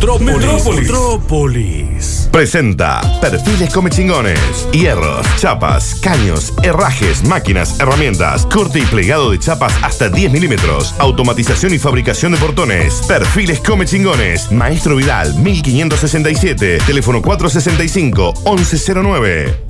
[0.00, 0.64] Metrópolis.
[0.64, 2.28] Metrópolis.
[2.32, 4.66] Presenta Perfiles Come Chingones.
[4.72, 8.46] Hierros, chapas, caños, herrajes, máquinas, herramientas.
[8.46, 10.94] Corte y plegado de chapas hasta 10 milímetros.
[10.98, 13.02] Automatización y fabricación de portones.
[13.06, 14.50] Perfiles Come Chingones.
[14.50, 16.78] Maestro Vidal, 1567.
[16.86, 19.69] Teléfono 465-1109.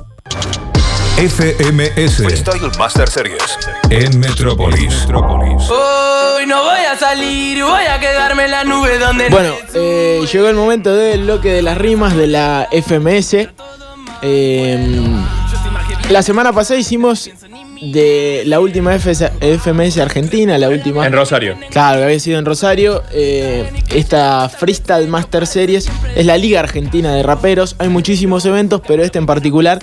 [1.21, 2.17] FMS.
[2.17, 3.59] Freestyle Master Series.
[3.91, 5.07] En Metrópolis.
[5.07, 10.49] Hoy no voy a salir, voy a quedarme en la nube donde Bueno, eh, llegó
[10.49, 13.51] el momento del bloque de las rimas de la FMS.
[14.23, 14.79] Eh,
[16.09, 17.31] la semana pasada hicimos
[17.83, 21.07] de la última FS FMS Argentina, la última.
[21.07, 21.55] En Rosario.
[21.69, 23.03] Claro, que había sido en Rosario.
[23.13, 27.77] Eh, esta Freestyle Master Series es la Liga Argentina de Raperos.
[27.79, 29.81] Hay muchísimos eventos, pero este en particular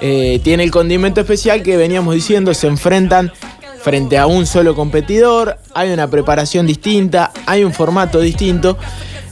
[0.00, 2.54] eh, tiene el condimento especial que veníamos diciendo.
[2.54, 3.32] Se enfrentan
[3.80, 5.58] frente a un solo competidor.
[5.74, 8.76] Hay una preparación distinta, hay un formato distinto.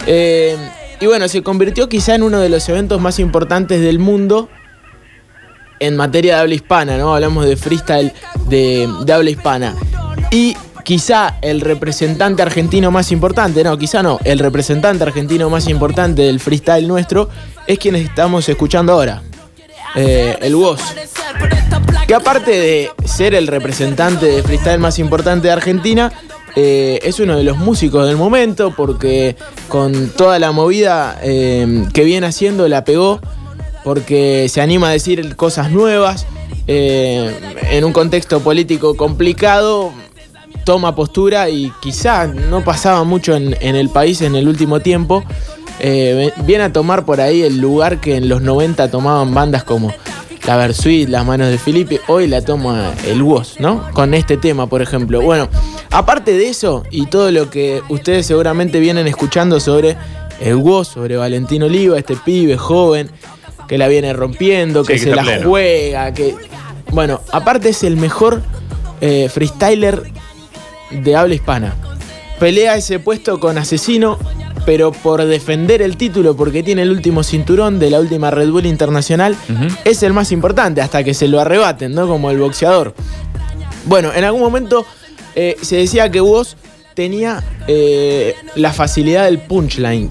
[0.06, 0.56] Eh,
[1.00, 4.48] y bueno, se convirtió quizá en uno de los eventos más importantes del mundo
[5.78, 7.14] en materia de habla hispana, ¿no?
[7.14, 8.12] Hablamos de freestyle
[8.48, 9.74] de, de habla hispana.
[10.30, 16.22] Y quizá el representante argentino más importante, no, quizá no, el representante argentino más importante
[16.22, 17.28] del freestyle nuestro
[17.66, 19.22] es quien estamos escuchando ahora,
[19.94, 20.80] eh, el Woz.
[22.06, 26.12] Que aparte de ser el representante de freestyle más importante de Argentina,
[26.54, 29.36] eh, es uno de los músicos del momento porque
[29.68, 33.20] con toda la movida eh, que viene haciendo la pegó
[33.84, 36.26] porque se anima a decir cosas nuevas
[36.66, 39.92] en un contexto político complicado
[40.64, 45.22] toma postura y quizá no pasaba mucho en el país en el último tiempo
[45.80, 49.92] eh, viene a tomar por ahí el lugar que en los 90 tomaban bandas como
[50.46, 53.90] la Versuit, Las Manos de Felipe, hoy la toma el Woz, ¿no?
[53.92, 55.20] Con este tema, por ejemplo.
[55.20, 55.48] Bueno,
[55.90, 59.96] aparte de eso y todo lo que ustedes seguramente vienen escuchando sobre
[60.40, 63.10] el Woz, sobre Valentín Oliva, este pibe joven
[63.66, 65.48] que la viene rompiendo, que, Sí, que se la pleno.
[65.48, 66.36] juega, que...
[66.92, 68.40] Bueno, aparte es el mejor
[69.00, 70.00] eh, freestyler
[70.92, 71.74] de habla hispana.
[72.38, 74.18] Pelea ese puesto con Asesino,
[74.66, 78.66] pero por defender el título, porque tiene el último cinturón de la última Red Bull
[78.66, 79.36] Internacional,
[79.84, 82.06] es el más importante hasta que se lo arrebaten, ¿no?
[82.06, 82.94] Como el boxeador.
[83.86, 84.84] Bueno, en algún momento
[85.34, 86.56] eh, se decía que vos
[86.94, 90.10] tenía eh, la facilidad del punchline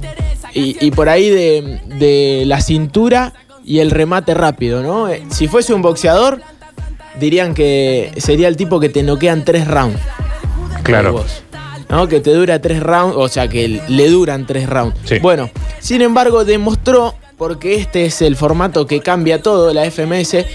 [0.53, 5.09] y, y por ahí de, de la cintura y el remate rápido, ¿no?
[5.09, 6.41] Eh, Si fuese un boxeador,
[7.19, 9.99] dirían que sería el tipo que te noquean tres rounds.
[10.83, 11.13] Claro.
[11.13, 11.41] Vos,
[11.89, 12.07] ¿no?
[12.07, 14.97] Que te dura tres rounds, o sea, que le duran tres rounds.
[15.05, 15.19] Sí.
[15.19, 20.45] Bueno, sin embargo, demostró, porque este es el formato que cambia todo, la FMS.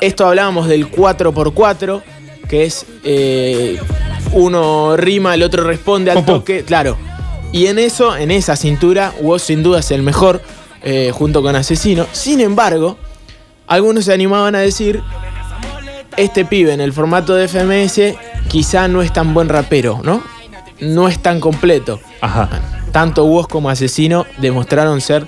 [0.00, 2.02] Esto hablábamos del 4x4,
[2.48, 3.78] que es eh,
[4.32, 6.64] uno rima, el otro responde al toque.
[6.64, 6.96] Claro.
[7.52, 10.42] Y en eso, en esa cintura, Woz sin duda es el mejor,
[10.82, 12.06] eh, junto con Asesino.
[12.12, 12.98] Sin embargo,
[13.66, 15.02] algunos se animaban a decir
[16.16, 18.16] este pibe en el formato de FMS
[18.48, 20.22] quizá no es tan buen rapero, ¿no?
[20.80, 22.00] No es tan completo.
[22.20, 22.48] Ajá.
[22.92, 25.26] Tanto Woz como Asesino demostraron ser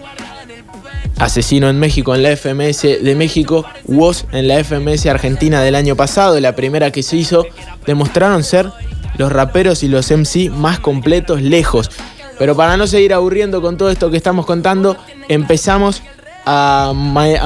[1.20, 5.94] Asesino en México en la FMS de México, Woz en la FMS Argentina del año
[5.94, 7.44] pasado, la primera que se hizo,
[7.86, 8.70] demostraron ser
[9.18, 11.90] los raperos y los MC más completos lejos.
[12.38, 14.96] Pero para no seguir aburriendo con todo esto que estamos contando,
[15.28, 16.02] empezamos
[16.46, 16.94] a,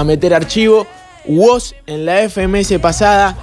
[0.07, 0.87] meter archivo.
[1.27, 3.37] Woz en la FMS pasada,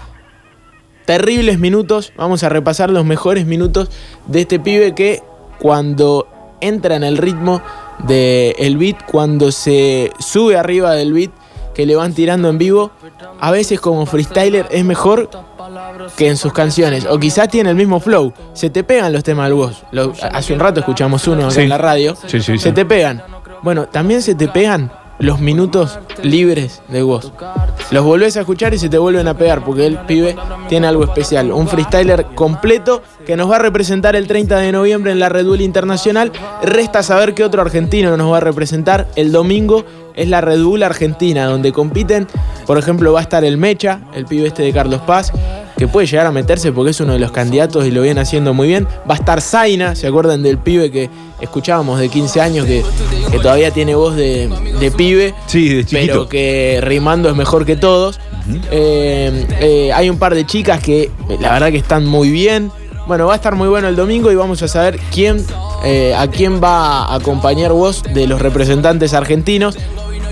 [1.05, 2.13] terribles minutos.
[2.17, 3.89] Vamos a repasar los mejores minutos
[4.27, 5.21] de este pibe que
[5.59, 6.27] cuando
[6.61, 7.61] entra en el ritmo
[8.07, 11.31] del beat, cuando se sube arriba del beat
[11.73, 12.91] que le van tirando en vivo,
[13.39, 15.29] a veces como freestyler es mejor
[16.17, 17.05] que en sus canciones.
[17.05, 18.33] O quizás tiene el mismo flow.
[18.53, 19.83] Se te pegan los temas del voz.
[20.33, 21.61] Hace un rato escuchamos uno Sí.
[21.61, 22.15] en la radio.
[22.27, 22.57] Sí, sí, sí.
[22.57, 23.23] Se te pegan.
[23.61, 27.31] Bueno, también se te pegan los minutos libres de voz.
[27.91, 30.35] Los volvés a escuchar y se te vuelven a pegar porque el pibe
[30.67, 31.51] tiene algo especial.
[31.51, 35.45] Un freestyler completo que nos va a representar el 30 de noviembre en la Red
[35.45, 36.31] Bull Internacional.
[36.63, 39.85] Resta saber qué otro argentino nos va a representar el domingo.
[40.15, 42.27] Es la Red Bull Argentina, donde compiten,
[42.65, 45.31] por ejemplo, va a estar el Mecha, el pibe este de Carlos Paz,
[45.81, 48.53] que puede llegar a meterse porque es uno de los candidatos y lo viene haciendo
[48.53, 48.87] muy bien.
[49.09, 52.83] Va a estar Zaina, ¿se acuerdan del pibe que escuchábamos de 15 años, que,
[53.31, 54.47] que todavía tiene voz de,
[54.79, 55.33] de pibe?
[55.47, 56.13] Sí, de chiquito.
[56.13, 58.19] pero que rimando es mejor que todos.
[58.69, 62.71] Eh, eh, hay un par de chicas que la verdad que están muy bien.
[63.07, 65.43] Bueno, va a estar muy bueno el domingo y vamos a saber quién,
[65.83, 69.79] eh, a quién va a acompañar vos de los representantes argentinos.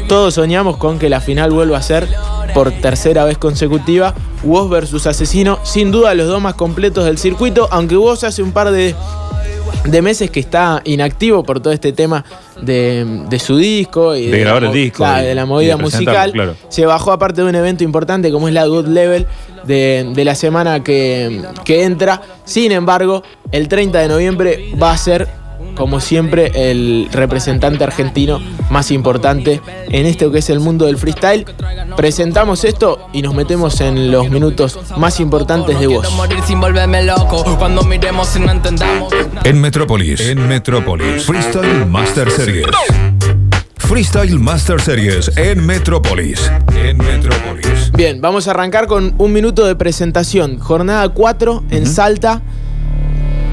[0.08, 2.08] Todos soñamos con que la final vuelva a ser
[2.54, 4.14] por tercera vez consecutiva
[4.44, 5.60] Woz versus Asesino.
[5.64, 8.96] Sin duda los dos más completos del circuito, aunque Woz hace un par de
[9.86, 12.26] de meses que está inactivo por todo este tema
[12.62, 15.44] de, de su disco y De grabar la el mo- disco claro, y- de la
[15.44, 16.32] y movida de musical.
[16.34, 16.56] claro.
[16.68, 19.26] Se bajó aparte de un evento importante como es la Good Level
[19.66, 22.22] de, de la semana que, que entra.
[22.44, 25.30] Sin embargo, el 30 de noviembre va a ser,
[25.76, 28.40] como siempre, el representante argentino
[28.70, 31.46] más importante en esto que es el mundo del freestyle.
[31.96, 35.88] Presentamos esto y nos metemos en los minutos más importantes de
[38.52, 39.14] entendamos.
[39.44, 40.20] En Metrópolis.
[40.22, 41.24] En Metrópolis.
[41.26, 42.68] Freestyle Master Series.
[43.78, 46.52] Freestyle Master Series en Metrópolis.
[46.76, 47.92] En Metrópolis.
[47.94, 50.60] Bien, vamos a arrancar con un minuto de presentación.
[50.60, 52.42] Jornada 4 en Salta.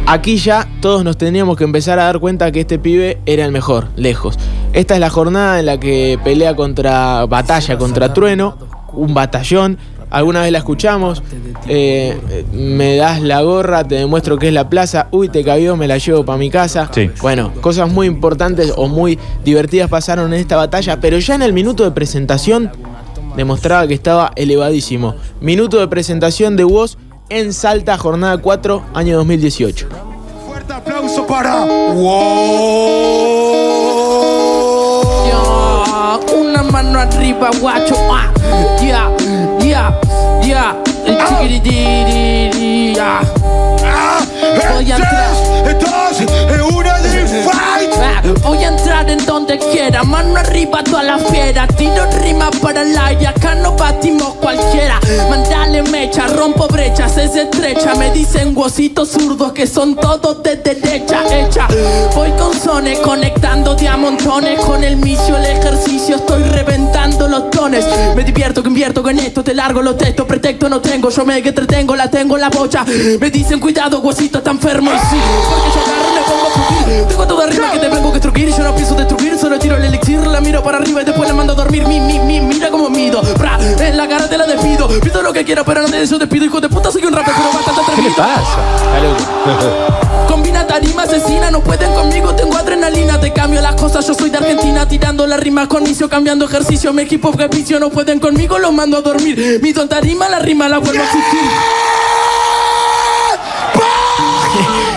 [0.08, 3.50] Aquí ya todos nos teníamos que empezar a dar cuenta que este pibe era el
[3.50, 4.38] mejor, lejos.
[4.72, 8.56] Esta es la jornada en la que pelea contra batalla contra Trueno,
[8.92, 9.78] un batallón.
[10.08, 11.24] Alguna vez la escuchamos.
[11.66, 15.08] eh, me das la gorra, te demuestro que es la plaza.
[15.10, 16.88] Uy, te cabió, me la llevo para mi casa.
[16.94, 17.10] Sí.
[17.20, 21.52] Bueno, cosas muy importantes o muy divertidas pasaron en esta batalla, pero ya en el
[21.52, 22.70] minuto de presentación
[23.36, 25.16] demostraba que estaba elevadísimo.
[25.40, 26.96] Minuto de presentación de Woz
[27.28, 29.88] en Salta, jornada 4, año 2018.
[30.46, 31.64] Fuerte aplauso para
[35.26, 37.96] Ya, una mano arriba, guacho.
[38.10, 38.30] Ah,
[38.80, 39.10] ya,
[39.60, 40.00] ya,
[40.42, 40.76] ya.
[41.04, 43.20] El chiquiritiri, ya.
[44.74, 45.30] Voy a entrar.
[45.80, 46.20] Dos,
[46.76, 47.50] una de fight.
[47.52, 47.75] Ah,
[48.42, 52.96] Voy a entrar en donde quiera, mano arriba toda la fiera, tiro rima para el
[52.96, 55.00] aire, acá no batimos cualquiera.
[55.30, 61.22] Mandale mecha, rompo brechas, es estrecha, me dicen huesitos zurdos que son todos de derecha
[61.30, 61.68] hecha.
[62.14, 63.86] Voy con sones, conectando de
[64.66, 67.84] con el misio el ejercicio, estoy reventando los tones.
[68.14, 71.38] Me divierto que invierto con esto, te largo los textos, pretexto no tengo, yo me
[71.38, 72.84] entretengo, la tengo en la bocha.
[73.20, 75.16] Me dicen cuidado, huesito está enfermo sí,
[76.26, 77.04] pongo a fugir.
[77.08, 79.84] Tengo toda rima que te vengo a destruir, yo no pienso destruir, solo tiro el
[79.84, 81.86] elixir, la miro para arriba y después la mando a dormir.
[81.86, 84.88] Mi, mi, mi, mira como mido, bra, en la cara te la despido.
[85.00, 87.34] Pido lo que quiero, pero no te deseo despido, hijo de puta, soy un rapper,
[87.36, 88.16] pero bastante ¿Qué le atrevido.
[88.16, 90.26] pasa?
[90.28, 94.38] Combina tarima asesina, no pueden conmigo, tengo adrenalina, te cambio las cosas, yo soy de
[94.38, 98.58] Argentina, tirando las rimas con inicio, cambiando ejercicio, mi equipo que vicio, no pueden conmigo,
[98.58, 99.60] los mando a dormir.
[99.62, 101.40] Mi tonta rima, la rima la vuelvo a existir.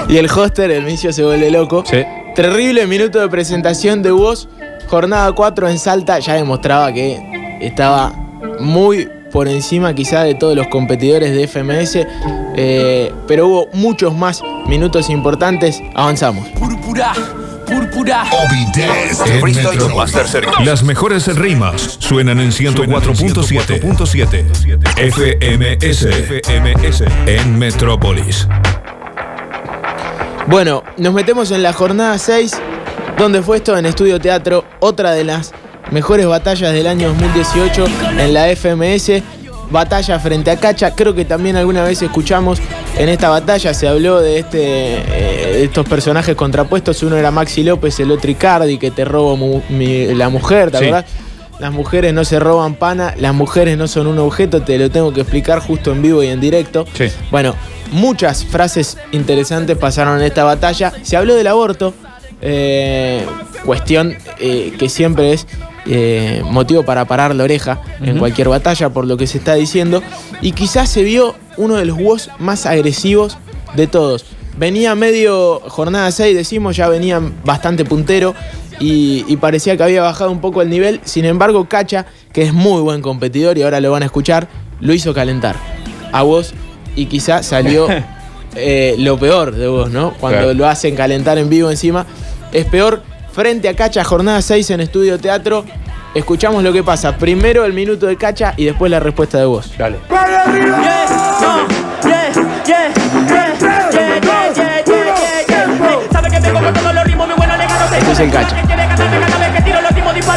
[0.09, 1.83] Y el hoster, el misio, se vuelve loco.
[1.85, 2.03] Sí.
[2.35, 4.47] Terrible minuto de presentación de Woz.
[4.87, 8.11] Jornada 4 en Salta ya demostraba que estaba
[8.59, 12.07] muy por encima quizá de todos los competidores de FMS.
[12.55, 15.79] eh, pero hubo muchos más minutos importantes.
[15.93, 16.47] Avanzamos.
[16.49, 17.13] Púrpura,
[17.67, 18.23] púrpura.
[19.27, 20.15] En Metrópolis.
[20.65, 23.79] Las mejores rimas suenan en 104.7.
[25.11, 26.07] FMS.
[26.07, 27.03] FMS.
[27.27, 28.47] En Metrópolis.
[30.49, 32.53] Bueno, nos metemos en la jornada 6,
[33.17, 35.51] donde fue esto en Estudio Teatro, otra de las
[35.91, 37.85] mejores batallas del año 2018
[38.17, 39.21] en la FMS.
[39.71, 42.59] Batalla frente a Cacha, creo que también alguna vez escuchamos
[42.97, 47.99] en esta batalla, se habló de, este, eh, estos personajes contrapuestos, uno era Maxi López,
[47.99, 50.85] el otro Icardi, que te robo mu- mi- la mujer, ¿te Sí.
[50.85, 51.05] acordás?
[51.59, 55.11] Las mujeres no se roban pana, las mujeres no son un objeto, te lo tengo
[55.13, 56.85] que explicar justo en vivo y en directo.
[56.93, 57.07] Sí.
[57.31, 57.53] Bueno,
[57.91, 60.93] muchas frases interesantes pasaron en esta batalla.
[61.01, 61.93] Se habló del aborto,
[62.41, 63.25] eh,
[63.65, 65.47] cuestión eh, que siempre es
[65.85, 70.01] eh, motivo para parar la oreja en cualquier batalla por lo que se está diciendo.
[70.41, 73.37] Y quizás se vio uno de los WOS más agresivos
[73.75, 74.25] de todos.
[74.57, 78.35] Venía medio jornada 6, decimos, ya venían bastante puntero
[78.79, 81.01] y, y parecía que había bajado un poco el nivel.
[81.03, 84.47] Sin embargo, Cacha, que es muy buen competidor y ahora lo van a escuchar,
[84.79, 85.55] lo hizo calentar
[86.11, 86.53] a vos
[86.95, 87.87] y quizá salió
[88.55, 90.11] eh, lo peor de vos, ¿no?
[90.19, 90.53] Cuando Claro.
[90.53, 92.05] lo hacen calentar en vivo encima.
[92.51, 95.65] Es peor frente a Cacha, jornada 6 en Estudio Teatro.
[96.15, 97.15] Escuchamos lo que pasa.
[97.17, 99.71] Primero el minuto de Cacha y después la respuesta de vos.
[99.77, 99.97] Dale.
[100.07, 101.63] Sabe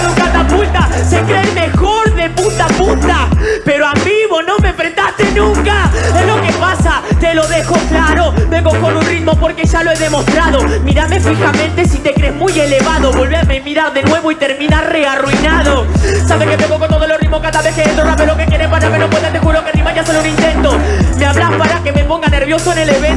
[0.09, 3.29] un catapulta Se cree el mejor de punta a punta
[3.65, 5.91] Pero a mí vos no me enfrentaste nunca.
[5.95, 8.33] Es lo que pasa, te lo dejo claro.
[8.49, 10.61] Vengo con un ritmo porque ya lo he demostrado.
[10.85, 13.13] Mírame fijamente si te crees muy elevado.
[13.13, 15.87] Volverme a mirar de nuevo y terminar rearruinado.
[16.27, 18.99] Sabe que vengo con todos los ritmos cada vez que entro Rapero que quiere pararme
[18.99, 20.79] no puede, te juro que rima ya solo un intento.
[21.19, 23.12] Me hablas para que me ponga nervioso en el evento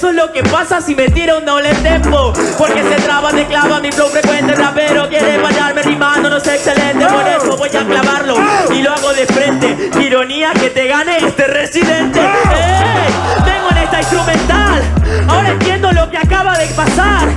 [0.00, 2.32] Eso es lo que pasa si me tira un doble tempo.
[2.56, 7.04] Porque se traba, te clava mi flow frecuente Rapero quiere fallarme rimando, no sé excelente.
[7.04, 8.34] Por eso voy a clavarlo
[8.74, 9.90] y lo hago de frente.
[10.00, 12.18] Ironía que te gane este residente.
[12.18, 13.12] ¡Ey!
[13.44, 14.82] Vengo en esta instrumental.
[15.28, 17.28] Ahora entiendo lo que acaba de pasar.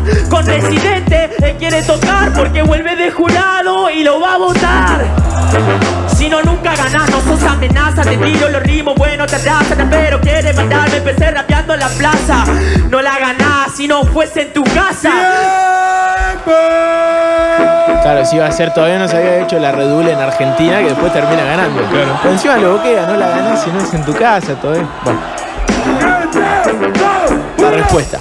[0.46, 5.06] Presidente, él quiere tocar porque vuelve de jurado y lo va a votar.
[6.16, 10.20] Si no nunca ganas, no sos amenaza, te tiro los ritmos, bueno te atrasa, pero
[10.22, 12.46] quiere matarme, empecé rapeando en la plaza.
[12.90, 15.12] No la ganás si no fuese en tu casa.
[18.02, 20.90] Claro, si iba a ser, todavía no se había hecho la redule en Argentina, que
[20.90, 21.82] después termina ganando.
[21.84, 22.20] Claro.
[22.22, 24.88] Pero encima lo boquea, no la ganás si no es en tu casa todavía.
[25.04, 25.20] Bueno.
[27.58, 28.18] La respuesta.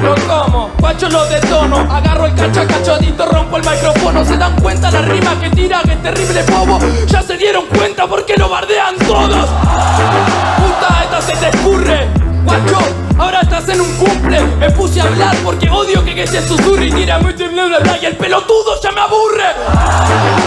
[0.00, 4.90] Lo como, guacho lo detono Agarro el cacha cachadito, rompo el micrófono Se dan cuenta
[4.92, 9.48] la rima que tira, que terrible bobo Ya se dieron cuenta porque lo bardean todos
[9.48, 12.78] Puta, esta se te escurre Guacho,
[13.18, 14.40] ahora estás en un cumple.
[14.58, 17.78] Me puse a hablar porque odio que, que se susurre Y tira mucho bla bla
[17.78, 19.44] bla y el pelotudo ya me aburre.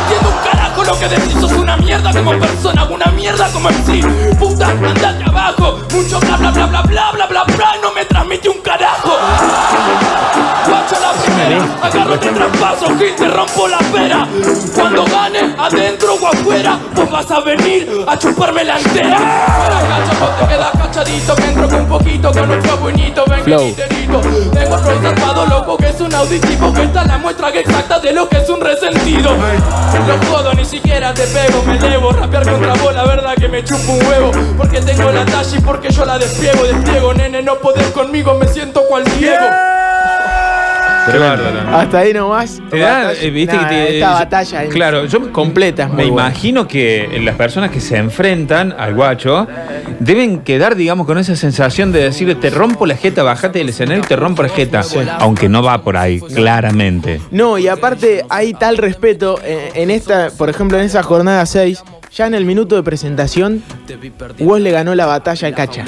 [0.02, 4.38] Entiendo un carajo lo que decís Sos una mierda como persona, una mierda como MC
[4.38, 8.50] Puta, andate abajo Mucho bla bla bla bla bla bla bla bla No me transmite
[8.50, 9.18] un carajo
[10.68, 14.28] Guacho la primera, agárrate traspaso, Gil, te rompo la pera.
[14.74, 19.18] Cuando gane, adentro o afuera, vos vas a venir a chuparme la entera.
[19.18, 23.44] Para cacho, vos te quedas cachadito, que entro con un poquito, con un bonito, ven
[23.44, 23.66] Flow.
[23.68, 24.22] literito.
[24.54, 28.28] Tengo otro zarpado loco que es un auditivo, que está la muestra exacta de lo
[28.28, 29.32] que es un resentido.
[30.08, 33.64] Lo jodo, ni siquiera te pego, me elevo, rapear contra vos, la verdad que me
[33.64, 34.32] chupo un huevo.
[34.58, 38.48] Porque tengo la talla y porque yo la despliego, despliego, nene, no podés conmigo, me
[38.48, 39.46] siento cual Diego.
[41.72, 42.62] Hasta ahí nomás.
[42.70, 45.98] Te da, Batalla- eh, viste Nah, que te- Esta batalla Claro, yo completa es muy
[45.98, 49.48] Me imagino que las personas que se enfrentan al guacho
[50.00, 54.04] deben quedar, digamos, con esa sensación de decir, te rompo la jeta, bajate del escenario
[54.04, 54.82] y te rompo la jeta.
[55.20, 57.22] Aunque no va por ahí, claramente.
[57.32, 61.84] No, y aparte hay tal respeto eh, en esta, por ejemplo, en esa jornada 6,
[62.16, 63.62] ya en el minuto de presentación,
[64.40, 65.84] Woz le ganó la batalla al Cacha.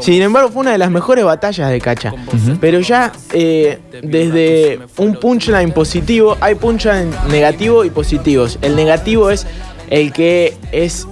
[0.00, 2.14] Sin embargo, fue una de las mejores batallas de Cacha.
[2.60, 8.56] Pero ya eh, desde un punchline positivo, hay punchline negativo y positivos.
[8.62, 9.44] El negativo es
[9.90, 11.08] el que es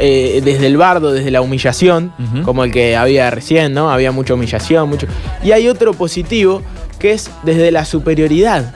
[0.00, 2.12] eh, desde el bardo, desde la humillación,
[2.44, 3.92] como el que había recién, ¿no?
[3.92, 5.06] Había mucha humillación, mucho.
[5.44, 6.60] Y hay otro positivo
[6.98, 8.74] que es desde la superioridad.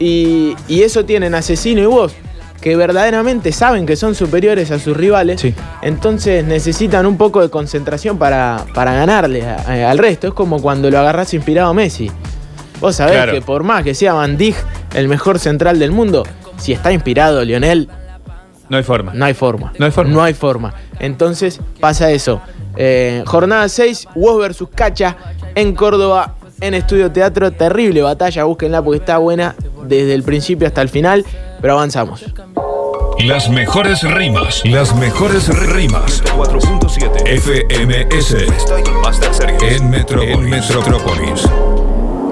[0.00, 2.12] Y, y eso tienen Asesino y vos,
[2.60, 5.40] que verdaderamente saben que son superiores a sus rivales.
[5.40, 5.54] Sí.
[5.82, 10.28] Entonces necesitan un poco de concentración para, para ganarle eh, al resto.
[10.28, 12.10] Es como cuando lo agarrás inspirado a Messi.
[12.80, 13.32] Vos sabés Claro.
[13.32, 14.56] que por más que sea Van Dijk
[14.94, 16.24] el mejor central del mundo,
[16.58, 17.88] si está inspirado Lionel,
[18.68, 19.12] No hay forma.
[19.14, 19.72] no hay forma.
[19.78, 20.12] No hay forma.
[20.12, 20.74] No hay forma.
[20.98, 22.40] Entonces pasa eso.
[22.76, 25.16] Eh, jornada 6, Woz versus Cacha
[25.54, 27.50] en Córdoba, en Estudio Teatro.
[27.52, 31.24] Terrible batalla, búsquenla porque está buena desde el principio hasta el final.
[31.60, 32.24] Pero avanzamos.
[33.24, 34.62] Las mejores rimas.
[34.64, 36.22] Las mejores rimas.
[36.24, 38.36] 4.7 FMS.
[39.62, 40.38] En, Metrópolis.
[40.38, 41.46] en Metrópolis.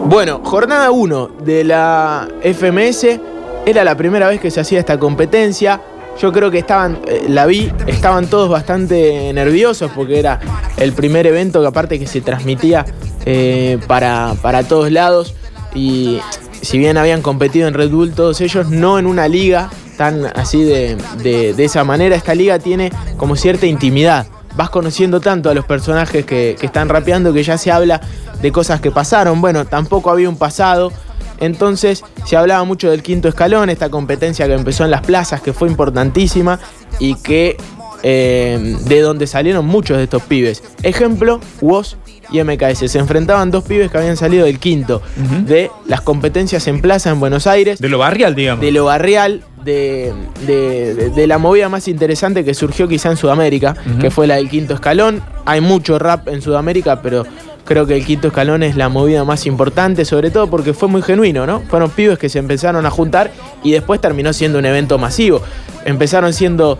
[0.07, 3.21] Bueno, jornada 1 de la FMS.
[3.67, 5.81] Era la primera vez que se hacía esta competencia.
[6.19, 10.41] Yo creo que estaban, eh, la vi, estaban todos bastante nerviosos porque era
[10.79, 12.85] el primer evento que aparte que se transmitía
[13.31, 15.35] eh, para, para todos lados.
[15.75, 16.19] Y
[16.63, 19.69] si bien habían competido en Red Bull todos ellos, no en una liga
[19.99, 22.17] tan así de, de- esa manera.
[22.17, 24.27] Esta liga tiene como cierta intimidad.
[24.57, 28.01] Vas conociendo tanto a los personajes que, están rapeando que ya se habla
[28.41, 29.43] de cosas que pasaron.
[29.43, 30.91] Bueno, tampoco había un pasado.
[31.39, 35.53] Entonces se hablaba mucho del quinto escalón, esta competencia que empezó en las plazas, que
[35.53, 36.59] fue importantísima
[36.99, 37.57] y que
[38.03, 40.63] eh, de donde salieron muchos de estos pibes.
[40.83, 41.97] Ejemplo, WOS
[42.31, 42.89] y MKS.
[42.91, 45.03] Se enfrentaban dos pibes que habían salido del quinto
[45.47, 48.65] de las competencias en plaza en Buenos Aires De lo barrial, digamos.
[48.65, 50.13] de lo barrial, de,
[50.47, 54.37] de- de- de la movida más interesante que surgió quizá en Sudamérica, que fue la
[54.37, 55.23] del quinto escalón.
[55.45, 57.25] Hay mucho rap en Sudamérica, pero
[57.65, 61.03] creo que el quinto escalón es la movida más importante, sobre todo porque fue muy
[61.03, 61.61] genuino, ¿no?
[61.69, 63.31] Fueron pibes que se empezaron a juntar
[63.63, 65.43] y después terminó siendo un evento masivo.
[65.85, 66.79] Empezaron siendo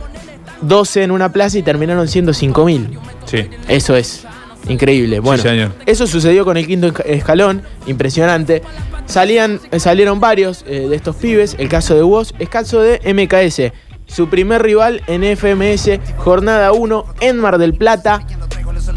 [0.63, 2.99] 12 en una plaza y terminaron siendo 5.000.
[3.27, 3.47] Sí.
[3.69, 4.25] Eso es
[4.69, 5.21] increíble.
[5.21, 5.43] Bueno,
[5.87, 8.63] eso sucedió con el quinto esca- escalón, impresionante.
[9.07, 11.57] Salían, eh, salieron varios eh, de estos pibes.
[11.59, 13.73] El caso de Woz, el caso de MKS.
[14.07, 18.27] Su primer rival en FMS, jornada 1 en Mar del Plata.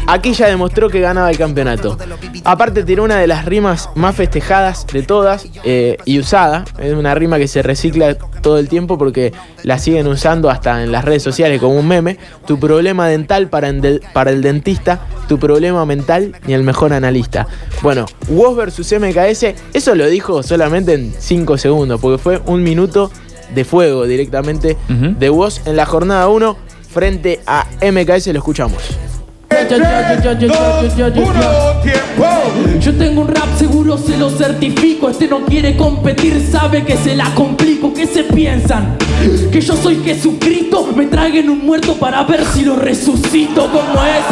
[0.06, 1.96] Aquí ya demostró que ganaba el campeonato.
[2.44, 6.64] Aparte tiró una de las rimas más festejadas de todas eh, y usada.
[6.78, 9.32] Es una rima que se recicla todo el tiempo porque
[9.62, 12.18] la siguen usando hasta en las redes sociales como un meme.
[12.46, 17.46] Tu problema dental para, el dentista, tu problema mental ni el mejor analista.
[17.82, 23.10] Bueno, Woz versus MKS, eso lo dijo solamente en 5 segundos porque fue un minuto
[23.54, 26.56] de fuego directamente de Woz en la jornada 1
[26.90, 28.28] frente a MKS.
[28.28, 29.11] Lo escuchamos.
[31.82, 32.78] Tiempo.
[32.80, 35.08] Yo tengo un rap seguro, se lo certifico.
[35.08, 37.92] Este no quiere competir, sabe que se la complico.
[37.94, 38.96] ¿Qué se piensan?
[39.50, 43.68] Que yo soy Jesucristo, me traguen un muerto para ver si lo resucito.
[43.70, 44.24] ¿Cómo es?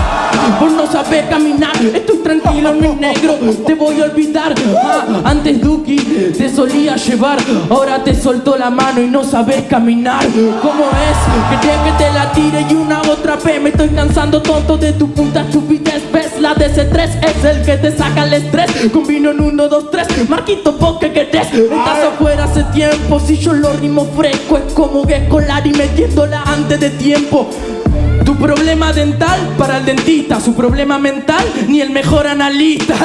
[0.60, 3.34] Vos no sabés caminar, estoy tranquilo, mi negro.
[3.66, 4.54] Te voy a olvidar.
[4.82, 10.24] Ah, antes Duki te solía llevar, ahora te soltó la mano y no sabes caminar.
[10.62, 11.60] ¿Cómo es?
[11.60, 13.60] Quería que te la tire y una otra vez.
[13.60, 16.02] Me estoy cansando tonto de tu puta estupidez.
[16.12, 16.40] ¿Ves?
[16.40, 18.70] La DC3 es el que te saca el estrés.
[18.92, 20.28] Combino en 1, 2, 3.
[20.28, 21.52] Marquito, vos que querés.
[21.52, 23.20] Estás afuera hace tiempo.
[23.20, 27.50] Si yo lo rimo fresco, es como que escolar y metiéndola antes de tiempo.
[28.24, 32.94] Tu problema dental para el dentista, su problema mental ni el mejor analista.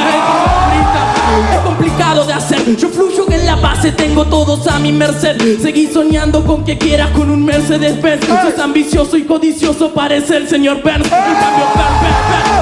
[1.53, 2.77] Es complicado de hacer.
[2.77, 5.35] Yo fluyo en la base, tengo todos a mi merced.
[5.59, 8.25] Seguí soñando con que quieras con un Mercedes Benz.
[8.25, 11.05] Sos ambicioso y codicioso, parece el señor Burns.
[11.05, 12.01] En cambio, Burns,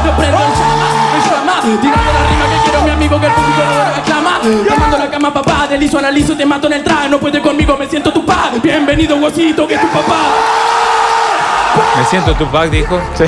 [0.03, 1.61] Burns, prendo el llama, el llama.
[1.61, 4.39] Tirando la rima que quiero, mi amigo, que el público no lo reclama.
[4.75, 7.09] Tomando la cama, papá, deslizo, analizo, te mato en el traje.
[7.09, 8.51] No puede conmigo, me siento tu pa.
[8.61, 10.21] Bienvenido, huesito, que es tu papá.
[11.97, 12.99] Me siento Tupac, dijo.
[13.15, 13.23] Sí.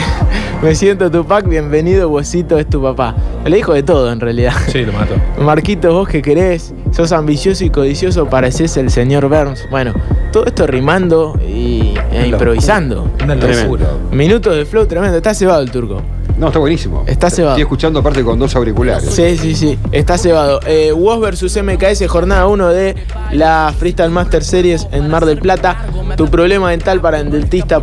[0.62, 3.16] Me siento Tupac, bienvenido, Huesito es tu papá.
[3.44, 4.54] Le dijo de todo en realidad.
[4.68, 5.16] Sí, lo mato.
[5.40, 9.68] Marquito, vos que querés, sos ambicioso y codicioso, pareces el señor Burns.
[9.70, 9.94] Bueno,
[10.32, 13.10] todo esto rimando y, e improvisando.
[13.24, 13.64] Una Tremendo.
[13.64, 13.86] locura.
[14.12, 15.18] Minutos de flow tremendo.
[15.18, 16.02] Está cebado el turco.
[16.38, 17.04] No, está buenísimo.
[17.08, 17.54] Está cebado.
[17.54, 19.10] Estoy escuchando aparte con dos auriculares.
[19.10, 19.80] Sí, sí, sí.
[19.92, 20.60] Está cebado.
[20.68, 22.96] Eh, WOS versus MKS, jornada 1 de
[23.32, 25.86] la Freestyle Master Series en Mar del Plata.
[26.18, 27.82] Tu problema mental para el dentista,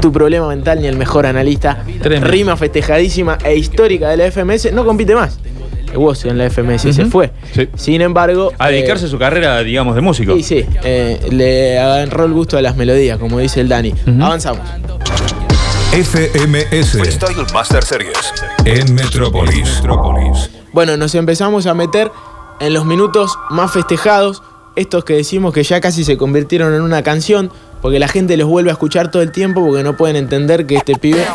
[0.00, 1.84] tu problema mental ni el mejor analista.
[2.00, 2.28] Tremendo.
[2.28, 4.72] Rima festejadísima e histórica de la FMS.
[4.72, 5.38] No compite más.
[5.92, 7.10] El WOS en la FMS se Ujú.
[7.10, 7.30] fue.
[7.52, 7.68] Sí.
[7.74, 8.52] Sin embargo.
[8.58, 10.36] A dedicarse eh, a su carrera, digamos, de músico.
[10.36, 10.64] Sí, sí.
[10.84, 13.92] eh, le agarró el gusto de las melodías, como dice el Dani.
[14.20, 14.62] Avanzamos.
[15.92, 18.32] FMS Freestyle Master Series
[18.64, 19.74] en Metrópolis.
[19.74, 20.48] Metrópolis.
[20.72, 22.12] Bueno, nos empezamos a meter
[22.60, 24.40] en los minutos más festejados,
[24.76, 27.50] estos que decimos que ya casi se convirtieron en una canción,
[27.82, 30.76] porque la gente los vuelve a escuchar todo el tiempo porque no pueden entender que
[30.76, 31.26] este pibe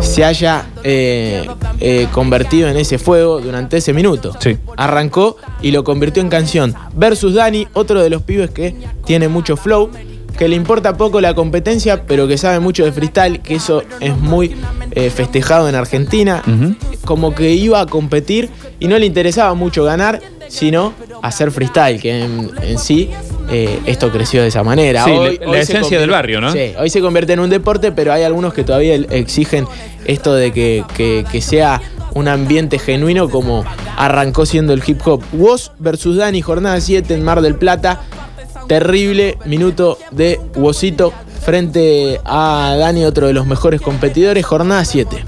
[0.00, 1.46] se haya eh,
[1.78, 4.32] eh, convertido en ese fuego durante ese minuto.
[4.40, 4.58] Sí.
[4.76, 6.74] Arrancó y lo convirtió en canción.
[6.96, 9.90] Versus Dani, otro de los pibes que tiene mucho flow,
[10.36, 14.16] que le importa poco la competencia, pero que sabe mucho de freestyle, que eso es
[14.16, 14.54] muy
[14.92, 16.42] eh, festejado en Argentina.
[17.04, 22.22] Como que iba a competir y no le interesaba mucho ganar, sino hacer freestyle, que
[22.24, 23.10] en, en sí
[23.50, 25.04] eh, esto creció de esa manera.
[25.04, 26.52] Sí, la- la se esencia del barrio, ¿no?
[26.52, 29.66] Sí, hoy se convierte en un deporte, pero hay algunos que todavía exigen
[30.04, 31.80] esto de que, que- que sea
[32.14, 33.64] un ambiente genuino como
[33.96, 35.22] arrancó siendo el hip hop.
[35.32, 38.00] Woz versus Dani, jornada 7 en Mar del Plata.
[38.66, 44.44] Terrible minuto de Wosito frente a Dani, otro de los mejores competidores.
[44.44, 45.24] Jornada 7.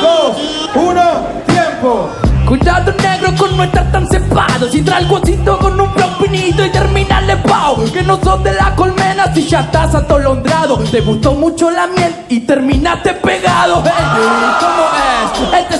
[0.00, 0.36] Dos,
[0.74, 1.02] uno,
[1.46, 2.08] tiempo.
[2.50, 6.64] Cuidado negro con no estar tan cepado Si trae el guasito con un flow finito
[6.64, 11.32] y terminarle pao Que no sos de la colmena si ya estás atolondrado Te gustó
[11.34, 13.92] mucho la miel y terminaste pegado Hey,
[14.58, 15.60] ¿Cómo es?
[15.60, 15.79] Él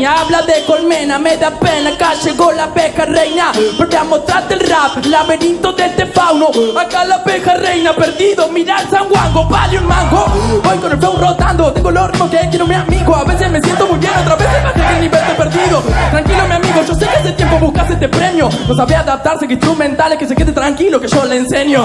[0.00, 3.52] te habla de colmena Me da pena, acá llegó la abeja reina.
[3.76, 6.48] Para mostrarte el rap, laberinto de este fauno.
[6.78, 10.24] Acá la abeja reina, perdido, mira el San Juango Vale un mango,
[10.64, 13.14] voy con el flow rotando Tengo los ritmos que quiero mi amigo.
[13.14, 15.82] A veces me siento muy bien, otras veces bajé que el nivel de perdido.
[16.10, 18.48] Tranquilo mi amigo, yo sé que hace tiempo buscas este premio.
[18.68, 21.84] No sabe adaptarse, que instrumentales, que se quede tranquilo Que yo le enseño.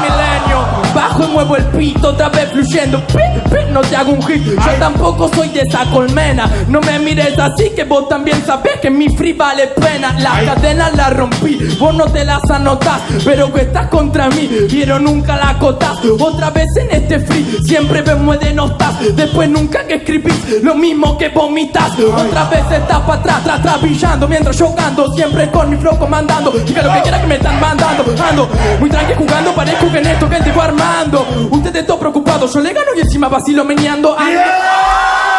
[0.00, 3.06] Milenio Bajo y muevo el pito, otra vez fluyendo.
[3.08, 3.18] Pi,
[3.50, 7.38] pi, No te hago un hit, yo tampoco soy de esa colmena No me mires
[7.38, 10.14] así que vos también sabés que mi free vale pena.
[10.18, 14.98] La cadena la rompí, vos no te las anotás Pero que estás contra mí, pero
[14.98, 15.98] nunca la acotás.
[16.18, 21.18] Otra vez en este free, siempre me de notas Después nunca que escribís, lo mismo
[21.18, 21.92] que vomitas.
[21.98, 25.98] Otra vez estás para atrás, atrás, atrás brillando Mientras yo canto, siempre con mi flow
[25.98, 26.50] comandando.
[26.50, 28.48] Diga lo que quiera que me están mandando Ando.
[28.78, 31.26] Muy tranqui jugando, parezco que en esto que estoy armando.
[31.50, 34.16] Ustedes están preocupados, yo le gano y encima vacilo meneando.
[34.18, 35.31] Ando.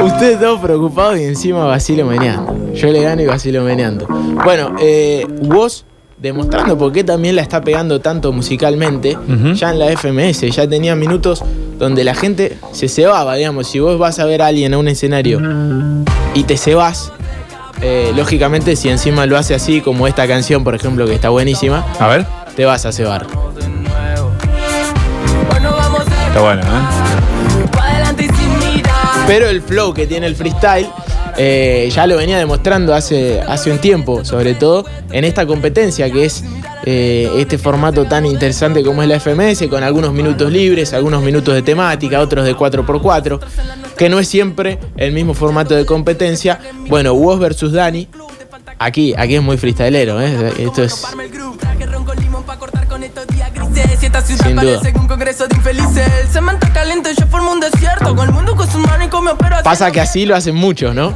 [0.00, 2.72] Ustedes todos preocupados y encima vacilo meneando.
[2.74, 4.06] Yo le gano y vacilo meneando.
[4.08, 5.84] Bueno, eh, Woz
[6.18, 9.18] demostrando por qué también la está pegando tanto musicalmente,
[9.54, 11.42] ya en la FMS, ya tenía minutos
[11.78, 14.86] donde la gente se cebaba, digamos, si vos vas a ver a alguien a un
[14.86, 15.40] escenario
[16.34, 17.10] y te cebas,
[17.80, 21.84] eh, lógicamente si encima lo hace así, como esta canción, por ejemplo, que está buenísima,
[21.98, 22.24] A ver.
[22.54, 23.26] te vas a cebar.
[26.28, 27.01] Está bueno, ¿eh?
[29.32, 30.86] Pero el flow que tiene el freestyle
[31.38, 36.26] eh, ya lo venía demostrando hace, hace un tiempo, sobre todo en esta competencia que
[36.26, 36.44] es
[36.84, 41.54] eh, este formato tan interesante como es la FMS, con algunos minutos libres, algunos minutos
[41.54, 43.40] de temática, otros de 4x4.
[43.96, 46.60] que no es siempre el mismo formato de competencia.
[46.90, 48.08] Bueno, Woz versus Dani.
[48.78, 50.52] Aquí, aquí es muy freestylero, ¿eh?
[50.58, 51.06] Esto es.
[53.98, 54.78] Si esta ciudad Sin duda.
[54.80, 58.54] parece un congreso de infelices El cemento caliente, yo formo un desierto Con el mundo
[58.54, 61.14] con su mano y con mi opero Pasa que así lo hacen muchos, ¿no?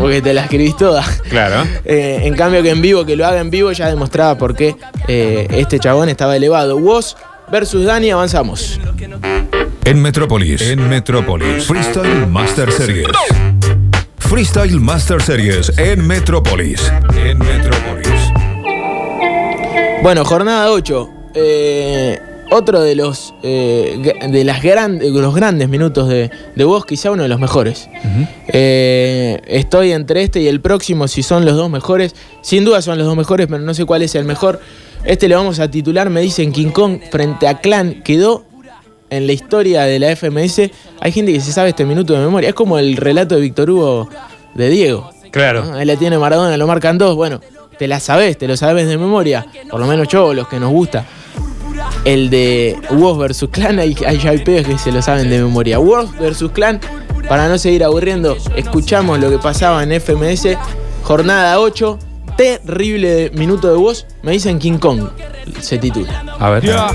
[0.00, 1.04] Porque te la escribís toda.
[1.30, 1.64] Claro.
[1.84, 4.76] Eh, en cambio que en vivo, que lo haga en vivo, ya demostraba por qué
[5.06, 6.76] eh, este chabón estaba elevado.
[6.76, 7.16] Woz
[7.50, 8.80] versus Dani, avanzamos.
[9.84, 10.60] En Metrópolis.
[10.62, 11.66] En Metrópolis.
[11.66, 13.06] Freestyle Master Series.
[14.18, 16.90] Freestyle Master Series en Metrópolis.
[17.16, 18.08] En Metrópolis.
[20.02, 21.10] Bueno, jornada 8.
[21.34, 22.18] Eh,
[22.50, 27.10] otro de los eh, de las gran- de los grandes minutos de, de Woz, quizá
[27.10, 27.88] uno de los mejores.
[28.48, 32.14] Eh, estoy entre este y el próximo, si son los dos mejores.
[32.42, 34.60] Sin duda son los dos mejores, pero no sé cuál es el mejor.
[35.04, 38.02] Este le vamos a titular, me dicen King Kong frente a Clan.
[38.02, 38.44] Quedó
[39.10, 40.70] en la historia de la FMS.
[41.00, 42.50] Hay gente que se sabe este minuto de memoria.
[42.50, 44.08] Es como el relato de Víctor Hugo
[44.54, 45.10] de Diego.
[45.30, 45.64] Claro.
[45.64, 45.74] ¿no?
[45.74, 47.16] Ahí la tiene Maradona, lo marcan dos.
[47.16, 47.40] Bueno,
[47.78, 49.46] te la sabes, te lo sabes de memoria.
[49.70, 51.04] Por lo menos yo, los que nos gusta.
[52.04, 55.78] El de Woz versus Clan, hay, hay, hay pibes que se lo saben de memoria.
[55.78, 56.80] Woz versus Clan,
[57.28, 60.56] para no seguir aburriendo, escuchamos lo que pasaba en FMS.
[61.02, 61.98] Jornada 8,
[62.36, 64.06] terrible minuto de Woz.
[64.22, 65.08] Me dicen King Kong,
[65.60, 66.24] se titula.
[66.38, 66.64] A ver.
[66.64, 66.88] Ya,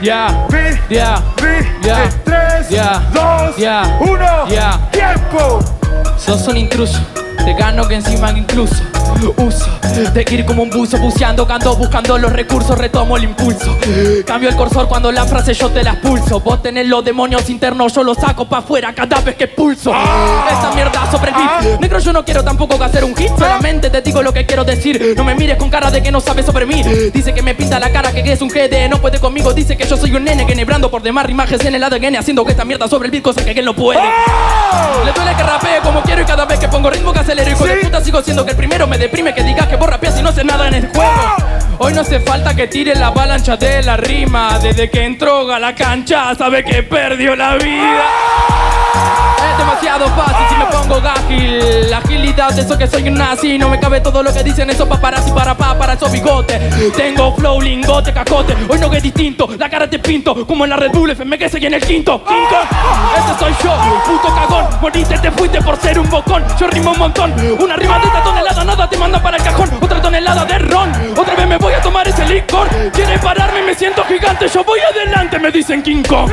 [0.00, 0.46] ya,
[0.88, 1.22] ya,
[1.82, 4.90] ya, 3, ya, 2, ya, 1, ya.
[4.92, 5.60] tiempo.
[6.16, 7.00] Sos un intruso,
[7.44, 8.82] te gano que encima incluso
[9.36, 9.70] uso
[10.12, 13.76] de ir como un buzo buceando, canto buscando los recursos, retomo el impulso.
[14.26, 16.40] Cambio el cursor cuando la frase yo te la expulso.
[16.40, 19.92] Vos tenés los demonios internos, yo los saco pa' afuera cada vez que pulso.
[20.50, 21.80] Esta mierda sobre el beat.
[21.80, 25.14] Negro, yo no quiero tampoco hacer un hit, solamente te digo lo que quiero decir.
[25.16, 26.82] No me mires con cara de que no sabes sobre mí.
[26.82, 29.52] Dice que me pinta la cara, que es un GD, no puede conmigo.
[29.52, 32.44] Dice que yo soy un nene que nebrando por demás rimajes en el ADN, haciendo
[32.44, 34.00] que esta mierda sobre el beat, cosa que él no puede.
[35.04, 37.56] Le duele que rapee como quiero y cada vez que pongo ritmo que acelero.
[37.56, 40.18] Hijo de puta, sigo siendo que el primero me deprime que digas que vos rapeas
[40.18, 41.36] y no haces nada en el juego.
[41.78, 44.58] Hoy no hace falta que tire la avalancha de la rima.
[44.60, 49.33] Desde que entró a la cancha, sabe que perdió la vida.
[49.50, 51.92] Es demasiado fácil si me pongo ágil.
[51.92, 53.58] Agilidad eso que soy un nazi.
[53.58, 56.60] No me cabe todo lo que dicen esos paparazzi para pa, para esos bigotes.
[56.96, 58.56] Tengo flow, lingote, cacote.
[58.68, 59.48] Hoy no que es distinto.
[59.58, 60.46] La cara te pinto.
[60.46, 62.22] Como en la Red Bull FM que seguí en el quinto.
[62.24, 62.56] Quinto.
[63.18, 63.76] Ese soy yo,
[64.06, 64.66] puto cagón.
[64.80, 66.42] Moriste, te fuiste por ser un bocón.
[66.58, 67.34] Yo rimo un montón.
[67.60, 69.70] Una rima de esta tonelada, nada te manda para el cajón.
[69.80, 70.90] Otra tonelada de ron.
[71.16, 72.68] Otra vez me voy a tomar ese licor.
[72.92, 74.48] Quiere pararme, me siento gigante.
[74.48, 76.30] Yo voy adelante, me dicen King Kong.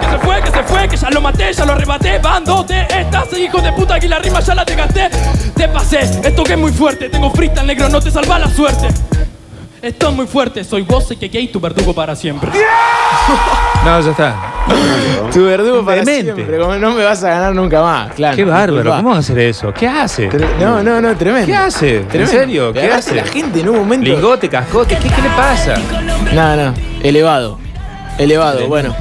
[0.00, 2.18] Que se fue, que se fue, que ya lo maté, ya lo arrebaté.
[2.18, 5.08] Bando de estas, hijo de puta, que la rima ya la desgasté.
[5.54, 7.08] Te pasé, esto que es muy fuerte.
[7.08, 8.88] Tengo freestyle negro, no te salva la suerte.
[9.82, 12.50] Esto es muy fuerte, soy vos y que gay tu verdugo para siempre.
[13.84, 14.34] No, ya está.
[15.32, 16.34] Tu verdugo para Demente.
[16.34, 18.34] siempre, como no me vas a ganar nunca más, claro.
[18.34, 18.96] Qué bárbaro.
[18.96, 19.72] ¿Cómo va a hacer eso?
[19.72, 20.28] ¿Qué hace?
[20.58, 21.46] No, no, no, tremendo.
[21.46, 21.96] ¿Qué hace?
[21.98, 22.32] ¿En Tremendo.
[22.32, 22.66] serio?
[22.68, 23.20] Le ¿Qué agarraste hace?
[23.20, 24.04] la gente en un momento.
[24.08, 25.74] Lingote, cascote, ¿qué, qué le pasa?
[26.32, 27.58] No, no, elevado.
[28.18, 28.92] Elevado, bueno.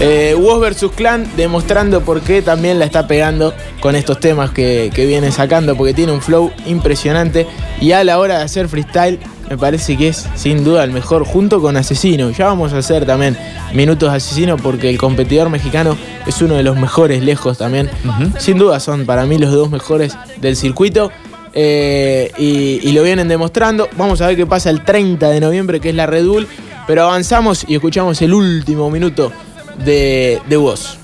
[0.00, 4.90] Eh, Woz versus Clan demostrando por qué también la está pegando con estos temas que,
[4.94, 7.46] que viene sacando, porque tiene un flow impresionante.
[7.80, 11.24] Y a la hora de hacer freestyle, me parece que es sin duda el mejor,
[11.24, 12.30] junto con Asesino.
[12.30, 13.36] Ya vamos a hacer también
[13.74, 17.90] minutos Asesino, porque el competidor mexicano es uno de los mejores lejos también.
[18.38, 21.10] Sin duda son para mí los dos mejores del circuito.
[21.54, 23.88] Eh, y, y lo vienen demostrando.
[23.98, 26.48] Vamos a ver qué pasa el 30 de noviembre, que es la Red Bull.
[26.86, 29.30] Pero avanzamos y escuchamos el último minuto
[29.78, 30.98] de, de voz.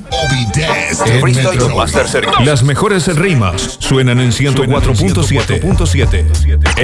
[2.44, 5.60] Las mejores rimas suenan en 104.7.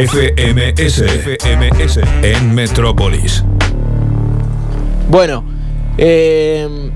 [0.08, 1.02] FMS.
[1.02, 2.00] FMS.
[2.22, 3.44] En Metrópolis.
[5.08, 5.44] Bueno,
[5.98, 6.90] eh,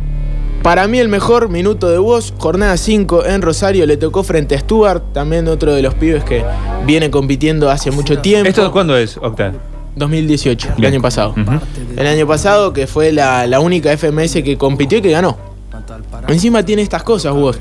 [0.63, 4.59] para mí el mejor minuto de voz, jornada 5 en Rosario, le tocó frente a
[4.59, 6.45] Stuart, también otro de los pibes que
[6.85, 8.49] viene compitiendo hace mucho tiempo.
[8.49, 9.53] ¿Esto cuándo es, Octa?
[9.99, 11.35] 2018, el año pasado.
[11.97, 15.37] El año pasado, que fue la, la única FMS que compitió y que ganó.
[16.29, 17.59] Encima tiene estas cosas, Woz.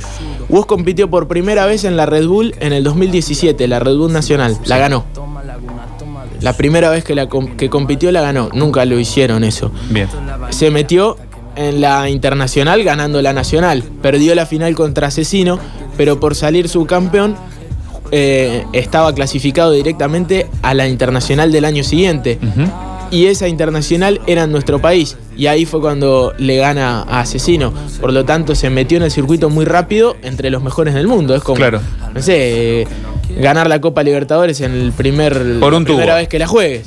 [0.50, 4.12] Woz compitió por primera vez en la Red Bull en el 2017, la Red Bull
[4.14, 4.58] Nacional.
[4.66, 5.06] La ganó.
[6.42, 8.50] La primera vez que, la com- que compitió la ganó.
[8.54, 9.72] Nunca lo hicieron eso.
[9.90, 10.08] Bien.
[10.52, 11.18] Se metió
[11.56, 13.84] en la internacional ganando la nacional.
[14.02, 15.58] Perdió la final contra Asesino,
[15.98, 17.36] pero por salir subcampeón
[18.12, 22.40] eh, estaba clasificado directamente a la internacional del año siguiente.
[23.10, 25.16] Y esa internacional era en nuestro país.
[25.38, 27.72] Y ahí fue cuando le gana a Asesino.
[28.02, 31.34] Por lo tanto, se metió en el circuito muy rápido entre los mejores del mundo.
[31.34, 31.80] Es como, Claro.
[32.14, 32.88] no sé, eh,
[33.40, 36.86] ganar la Copa Libertadores en el primer, Por un la primera vez que la juegues.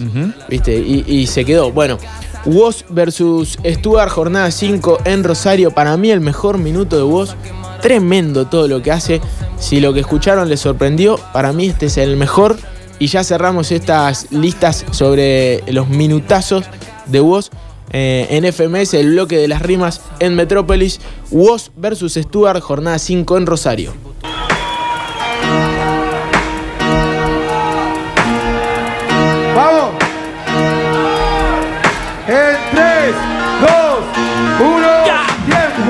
[0.48, 0.76] ¿Viste?
[0.76, 1.72] Y, y se quedó.
[1.72, 1.96] Bueno,
[2.44, 5.70] Woz versus Stuart, jornada 5 en Rosario.
[5.70, 7.34] Para mí el mejor minuto de Woz.
[7.80, 9.20] Tremendo todo lo que hace.
[9.58, 12.56] Si lo que escucharon les sorprendió, para mí este es el mejor.
[12.98, 16.64] Y ya cerramos estas listas sobre los minutazos
[17.06, 17.50] de Woz.
[17.92, 21.00] Eh, en FMS, el bloque de las rimas en Metrópolis.
[21.30, 24.09] Woz versus Stuart, jornada 5 en Rosario.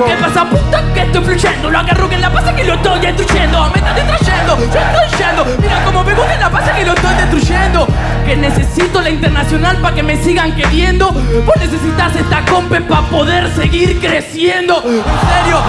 [0.05, 1.69] ¿Qué pasa puta que estoy fluyendo?
[1.69, 3.69] Lo agarro que en la pasa que lo estoy destruyendo.
[3.71, 5.45] Me está distrayendo, yo estoy yendo.
[5.61, 7.87] Mira cómo me en la pasa que lo estoy destruyendo
[8.25, 11.11] Que necesito la internacional para que me sigan queriendo.
[11.11, 14.77] Vos necesitas esta compe para poder seguir creciendo.
[14.77, 15.59] En serio,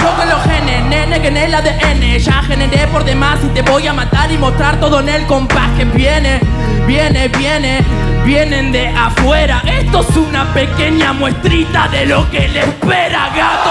[0.00, 3.62] yo con los genes, nene que en el ADN Ya generé por demás y te
[3.62, 6.40] voy a matar y mostrar todo en el compás que viene
[6.86, 7.84] Viene, viene,
[8.24, 9.60] vienen de afuera.
[9.66, 13.70] Esto es una pequeña muestrita de lo que le espera, gato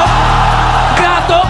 [1.02, 1.42] Gato,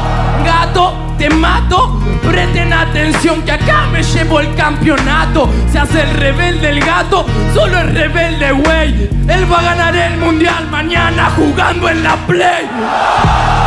[0.45, 2.00] gato, te mato.
[2.24, 5.50] Presten atención que acá me llevo el campeonato.
[5.72, 9.10] Se hace el rebelde el gato, solo el rebelde, güey.
[9.28, 12.68] Él va a ganar el mundial mañana jugando en la play.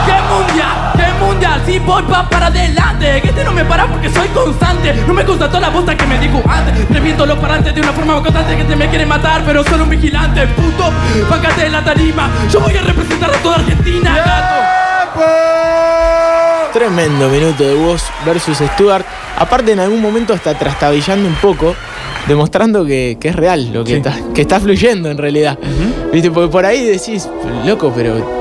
[0.07, 0.93] ¿Qué mundial?
[0.97, 1.63] ¿Qué mundial?
[1.67, 3.21] Si voy pa para adelante.
[3.23, 4.95] Que este no me para porque soy constante.
[5.07, 6.89] No me toda la bosta que me dijo antes.
[6.91, 9.91] Reviento los parantes de una forma constante que te me quiere matar, pero solo un
[9.91, 10.93] vigilante, puto.
[11.29, 12.29] Págate en la tarima.
[12.51, 15.78] Yo voy a representar a toda Argentina, gato.
[16.73, 19.05] Tremendo minuto de Woz versus Stuart.
[19.37, 21.75] Aparte, en algún momento está trastabillando un poco,
[22.27, 25.59] demostrando que, que es real, lo que, está, que está fluyendo en realidad.
[26.13, 26.31] ¿Viste?
[26.31, 27.29] Porque por ahí decís,
[27.65, 28.39] loco, pero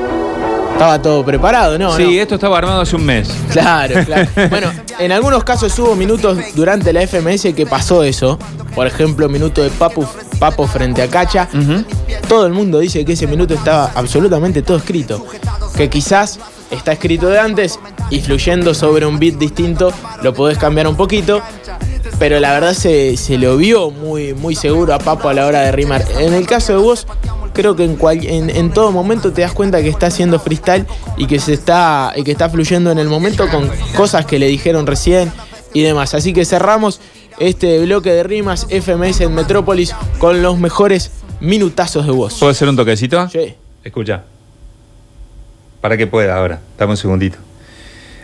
[0.78, 1.96] estaba todo preparado, ¿no?
[1.96, 2.22] sí, no.
[2.22, 3.30] esto estaba armado hace un mes.
[3.52, 4.30] Claro, claro.
[4.50, 8.38] Bueno, en algunos casos hubo minutos durante la FMS que pasó eso.
[8.76, 10.06] Por ejemplo, minuto de Papu,
[10.38, 11.48] Papo frente a Cacha.
[12.28, 15.26] Todo el mundo dice que ese minuto estaba absolutamente todo escrito.
[15.76, 19.92] Que quizás está escrito de antes y fluyendo sobre un beat distinto
[20.24, 21.42] lo podés cambiar un poquito.
[22.20, 25.62] Pero la verdad se, se lo vio muy, muy seguro a Papo a la hora
[25.62, 26.04] de rimar.
[26.20, 27.06] En el caso de vos,
[27.54, 30.86] creo que en, cual- en, en todo momento te das cuenta que está haciendo freestyle
[31.18, 34.48] y que se está y que está fluyendo en el momento con cosas que le
[34.48, 35.32] dijeron recién
[35.74, 36.16] y demás.
[36.16, 37.02] Así que cerramos
[37.40, 42.40] este bloque de rimas FMS en Metrópolis con los mejores minutazos de voz.
[42.40, 43.30] ¿Puedo hacer un toquecito?
[43.30, 43.54] Sí.
[43.84, 44.24] Escucha.
[45.82, 46.62] Para que pueda ahora.
[46.80, 47.38] Dame un segundito.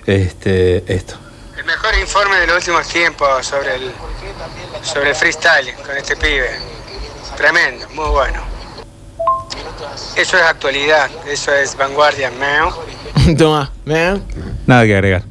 [0.06, 1.16] Este, esto.
[1.58, 3.92] El mejor informe de los últimos tiempos sobre el,
[4.82, 6.50] sobre el freestyle con este pibe.
[7.38, 8.44] Tremendo, muy bueno.
[10.16, 12.86] Eso es actualidad, eso es vanguardia, meo.
[13.38, 14.22] Toma, ¿me?
[14.66, 15.24] Nada que agregar.